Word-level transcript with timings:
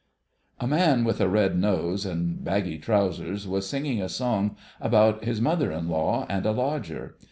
A 0.59 0.65
man 0.65 1.03
with 1.03 1.21
a 1.21 1.29
red 1.29 1.55
nose 1.59 2.07
and 2.07 2.43
baggy 2.43 2.79
trousers 2.79 3.47
was 3.47 3.69
singing 3.69 4.01
a 4.01 4.09
song 4.09 4.55
about 4.79 5.23
his 5.25 5.39
mother 5.39 5.71
in 5.71 5.89
law 5.89 6.25
and 6.27 6.43
a 6.47 6.51
lodger. 6.51 7.17